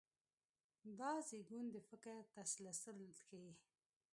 دا 0.99 1.11
زېږون 1.27 1.65
د 1.71 1.77
فکر 1.89 2.15
تسلسل 2.35 2.99
ښيي. 3.23 3.51